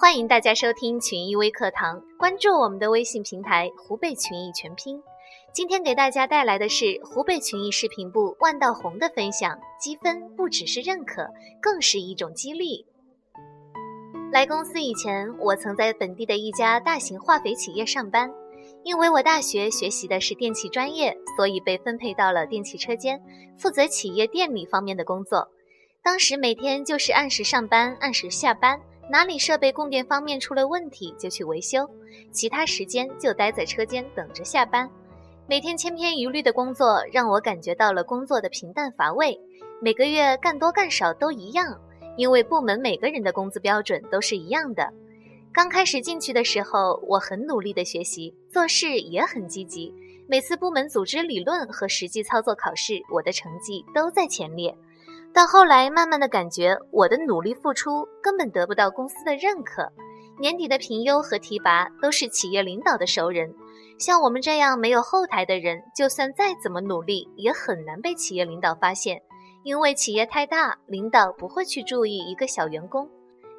[0.00, 5.02] 欢迎大家收听群益微课堂，关注我们的微信平台“湖北群益全拼”。
[5.52, 11.28] 今天给大家带来的是湖北群益视频部万道红的分享：积分不只是认可，
[11.60, 12.86] 更是一种激励。
[14.30, 18.32] 来公司以前，我曾在本地的一家大型化肥企业上班。
[18.84, 23.20] 因为我大学学习的是电气专业，所以被分配到了电气车间，
[23.58, 25.48] 负责企业电力方面的工作。
[26.04, 28.80] 当时每天就是按时上班，按时下班。
[29.10, 31.88] 哪里设备供电方面出了问题就去维修，
[32.30, 34.88] 其他时间就待在车间等着下班。
[35.46, 39.40] 每天千篇一律的工作让我感觉到了工作的平淡乏味。
[39.80, 41.80] 每个月干多干少都一样，
[42.18, 44.92] 因为部门每个人的工资标准都是一样的。
[45.54, 49.90] 刚开始进去的时候，我很努力的学习，做事也很积极。
[50.26, 54.76] 每次部门组织理论和实际操作考试，我的成绩都在前列。
[55.32, 59.92] 到后来，慢慢的感觉我的努力付出根本得不到公司的认可。
[60.40, 63.52] 年底的评优和提拔都是企业领导的熟人，
[63.98, 69.20] 像我们这样没有后台的人，就算再怎么努力，也很难被企业领导发现，
[69.64, 73.08] 因为企业太大，领导不会去注意一个小员工。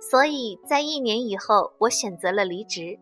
[0.00, 2.98] 所以在一年以后，我选择了离职。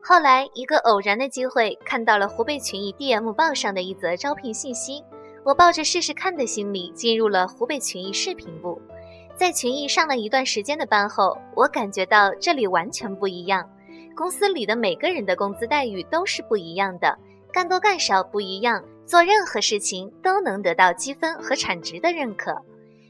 [0.00, 5.02] 后来一个偶然的机会，看到了湖北群益 DM 报上的一则招聘信息。
[5.44, 8.80] 我抱着试试看的心理进入了湖北群益视频部，
[9.36, 13.68] 在群益上了一段时间的班后，我感觉到这里完全不一样。
[14.16, 17.18] 公司里的每个人的工资待遇都是不一样的，
[17.52, 22.56] 干多干少不一样，做任何事情都能得到积分和产值的认可。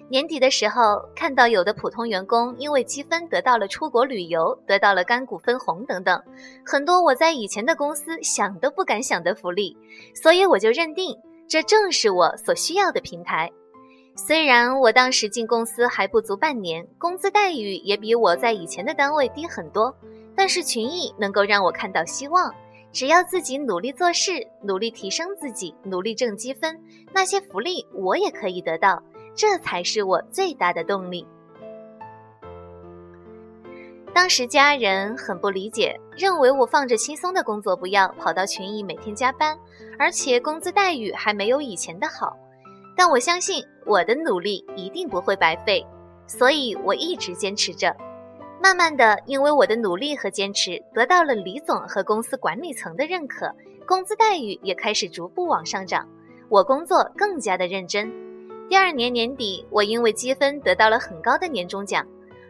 [0.09, 6.21] 年底的时候，看到有的普通员工因为积分得到了出国旅游，得到了干股分红等等，
[6.67, 9.77] 很多我在以前的公司想都不敢想的福利，
[10.15, 11.17] 所以我就认定。
[11.55, 13.49] 这正是我所需要的平台。
[14.17, 19.95] 虽然我当时进公司还不足半年，工资待遇也比我在以前的单位低很多，
[20.35, 22.53] 但是群益能够让我看到希望。
[22.91, 26.77] 只要自己努力做事，努力提升自己，努力挣积分，
[27.13, 29.01] 那些福利我也可以得到，
[29.37, 31.25] 这才是我最大的动力。
[34.15, 39.59] 当时家人很不理解，认为我放着轻松的工作不要，跑到群益每天加班，
[39.99, 42.37] 而且工资待遇还没有以前的好。
[42.97, 45.85] 但我相信我的努力一定不会白费，
[46.29, 47.95] 所以我一直坚持着。
[48.63, 53.53] 慢慢的，因为我的努力和坚持，得到了李总和公司管理层的认可，
[53.85, 56.09] 工资待遇也开始逐步往上涨，
[56.49, 58.11] 我工作更加的认真。
[58.69, 62.07] 第二年年底，我因为积分得到了很高的年终奖。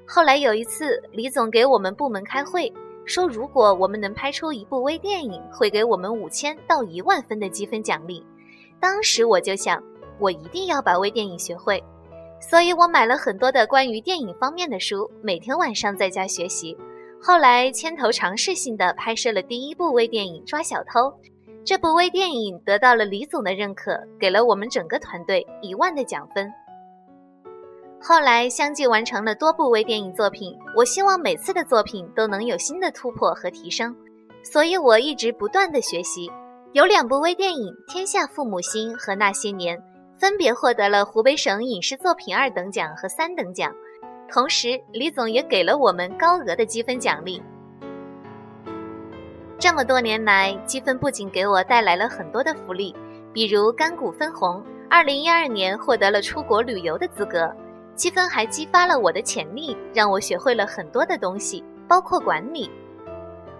[0.06, 2.72] 后来有一次，李总给我们部门开会，
[3.04, 8.24] 说如果我们能拍出一部微电影，会给我们五千到一万分的积分奖励。
[8.78, 9.82] 当时我就想，
[10.18, 11.82] 我一定要把微电影学会，
[12.38, 16.76] 所以我买了很多的关于电影方面的书，每天晚上在家学习。
[17.20, 21.00] 后来牵头尝试性的拍摄了第一部微电影《抓小偷》，
[21.64, 26.52] 这部微电影得到了李总的认可，给了我们整个团队一万的奖分。
[28.06, 33.96] 后来相继完成了多部微电影作品，我希望每次的作品都能有新的突破和提升，
[34.42, 36.30] 所以我一直不断的学习。
[36.74, 39.78] 有两部微电影《天下父母心》和《那些年》，
[40.18, 43.72] 分别获得了湖北省影视作品二等奖和三等奖。
[44.30, 47.42] 同时，李总也给了我们高额的积分奖励。
[49.58, 52.94] 这么多年来，积分不仅给我带来了很多的福利，
[53.32, 57.50] 比如干股分红，二零一二年获得了出国旅游的资格。
[57.94, 62.70] 积分还激发了我的潜力，让我学会了很多的东西，包括管理。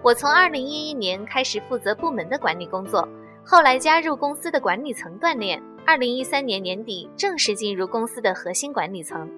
[0.01, 3.07] 我从二零一一年开始负责部门的管理工作，
[3.43, 5.61] 后来加入公司的管理层锻炼。
[5.85, 9.29] 二零一三年年底正式进入公司的核心管理层。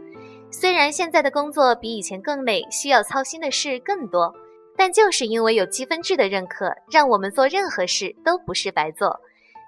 [0.50, 4.34] 虽然现在的工作比以前更累，需要操心的事更多，
[4.78, 9.19] 但就是因为有积分制的认可，让我们做任何事都不是白做。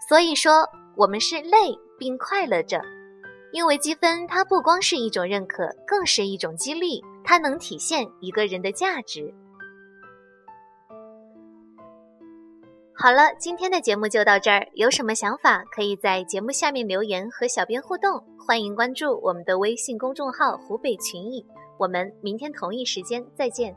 [0.08, 0.66] 所以说，
[0.96, 2.82] 我们是累并快乐着。
[3.52, 9.34] 因为积分，它不光是一种认可，更是一种激励，它能体现一个人的价值。
[12.94, 21.46] 好了，今天的节目就到这儿，有什么想法可以在节目下面留言和小编互动，欢迎关注我们的微信公众号“湖北群艺”，
[21.80, 23.74] 我们明天同一时间再见。